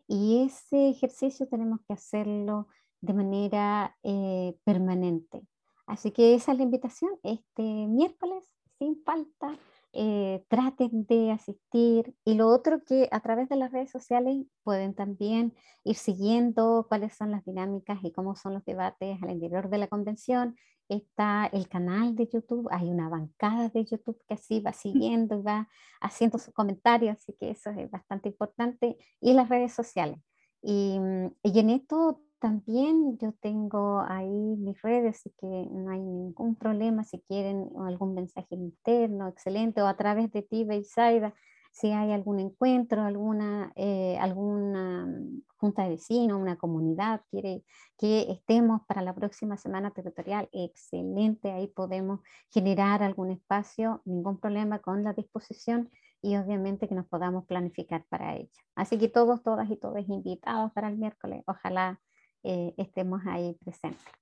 [0.06, 2.68] Y ese ejercicio tenemos que hacerlo
[3.00, 5.42] de manera eh, permanente.
[5.86, 7.10] Así que esa es la invitación.
[7.22, 8.48] Este miércoles,
[8.78, 9.58] sin falta,
[9.92, 12.14] eh, traten de asistir.
[12.24, 17.14] Y lo otro que a través de las redes sociales pueden también ir siguiendo cuáles
[17.14, 20.56] son las dinámicas y cómo son los debates al interior de la convención.
[20.88, 25.42] Está el canal de YouTube, hay una bancada de YouTube que así va siguiendo y
[25.42, 25.68] va
[26.00, 28.96] haciendo sus comentarios, así que eso es bastante importante.
[29.20, 30.18] Y las redes sociales.
[30.62, 30.98] Y,
[31.42, 37.04] y en esto también yo tengo ahí mis redes, así que no hay ningún problema
[37.04, 41.34] si quieren algún mensaje interno, excelente, o a través de ti, Beisaida,
[41.72, 47.64] si hay algún encuentro, alguna, eh, alguna mm, junta de vecinos, una comunidad quiere
[47.98, 52.20] que estemos para la próxima semana territorial, excelente, ahí podemos
[52.50, 58.36] generar algún espacio, ningún problema con la disposición y obviamente que nos podamos planificar para
[58.36, 58.50] ello.
[58.74, 62.00] Así que todos, todas y todos invitados para el miércoles, ojalá
[62.42, 64.21] eh, estemos ahí presentes.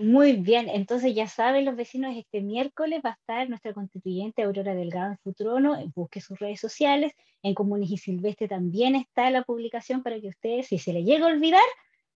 [0.00, 4.74] Muy bien, entonces ya saben los vecinos, este miércoles va a estar nuestra constituyente Aurora
[4.74, 10.02] Delgado en Futrono, busque sus redes sociales, en Comunes y Silvestre también está la publicación
[10.02, 11.60] para que ustedes, si se le llega a olvidar,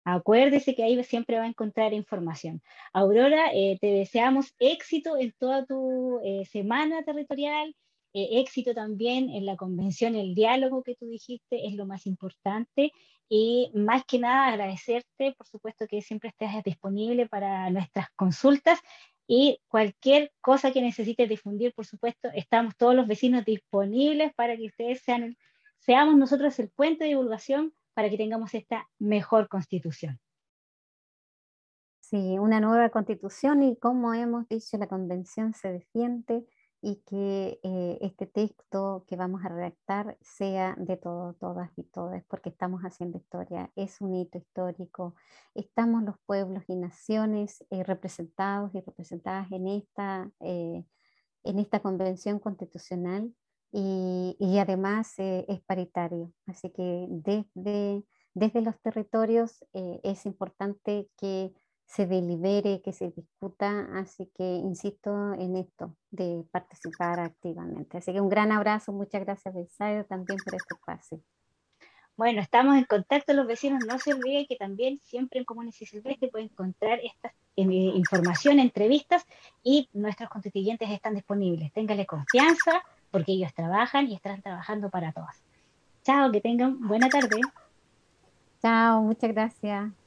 [0.03, 2.63] acuérdese que ahí siempre va a encontrar información.
[2.95, 7.77] Aurora, eh, te deseamos éxito en toda tu eh, semana territorial,
[8.15, 12.93] eh, éxito también en la convención, el diálogo que tú dijiste es lo más importante
[13.29, 18.79] y más que nada agradecerte, por supuesto que siempre estés disponible para nuestras consultas
[19.27, 24.67] y cualquier cosa que necesites difundir, por supuesto, estamos todos los vecinos disponibles para que
[24.67, 25.37] ustedes sean,
[25.79, 30.21] seamos nosotros el puente de divulgación para que tengamos esta mejor constitución.
[32.01, 36.45] Sí, una nueva constitución y como hemos dicho, la convención se defiende
[36.85, 42.23] y que eh, este texto que vamos a redactar sea de todos, todas y todas,
[42.25, 45.15] porque estamos haciendo historia, es un hito histórico,
[45.55, 50.85] estamos los pueblos y naciones eh, representados y representadas en esta, eh,
[51.45, 53.35] en esta convención constitucional
[53.73, 58.05] y, y además es paritario, así que desde,
[58.35, 61.55] desde los territorios es importante que
[61.87, 67.99] se delibere, que se discuta, así que insisto en esto, de participar activamente.
[67.99, 71.21] Así que un gran abrazo, muchas gracias Besayo también por este espacio.
[72.17, 75.87] Bueno, estamos en contacto los vecinos, no se olviden que también siempre en Comunes y
[75.87, 79.27] Silvestre pueden encontrar esta eh, información, entrevistas
[79.65, 81.73] y nuestros constituyentes están disponibles.
[81.73, 85.43] Téngale confianza porque ellos trabajan y están trabajando para todos.
[86.05, 87.41] Chao, que tengan buena tarde.
[88.63, 90.04] Chao, muchas gracias.